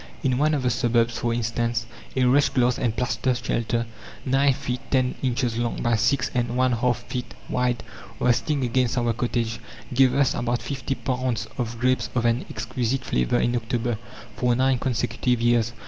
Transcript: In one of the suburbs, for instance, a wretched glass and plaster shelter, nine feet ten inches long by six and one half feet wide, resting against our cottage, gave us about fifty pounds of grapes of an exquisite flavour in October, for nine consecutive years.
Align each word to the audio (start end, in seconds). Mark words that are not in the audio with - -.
In 0.23 0.39
one 0.39 0.55
of 0.55 0.63
the 0.63 0.71
suburbs, 0.71 1.19
for 1.19 1.31
instance, 1.31 1.85
a 2.15 2.23
wretched 2.25 2.55
glass 2.55 2.79
and 2.79 2.95
plaster 2.95 3.35
shelter, 3.35 3.85
nine 4.25 4.51
feet 4.51 4.81
ten 4.89 5.13
inches 5.21 5.59
long 5.59 5.79
by 5.83 5.95
six 5.95 6.31
and 6.33 6.57
one 6.57 6.71
half 6.71 7.03
feet 7.03 7.35
wide, 7.47 7.83
resting 8.19 8.63
against 8.63 8.97
our 8.97 9.13
cottage, 9.13 9.59
gave 9.93 10.15
us 10.15 10.33
about 10.33 10.63
fifty 10.63 10.95
pounds 10.95 11.47
of 11.59 11.77
grapes 11.79 12.09
of 12.15 12.25
an 12.25 12.45
exquisite 12.49 13.03
flavour 13.05 13.37
in 13.37 13.55
October, 13.55 13.99
for 14.35 14.55
nine 14.55 14.79
consecutive 14.79 15.39
years. 15.39 15.71